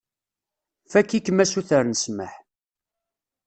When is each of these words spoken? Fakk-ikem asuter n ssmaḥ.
Fakk-ikem 0.91 1.41
asuter 1.43 1.83
n 1.85 1.93
ssmaḥ. 1.97 2.33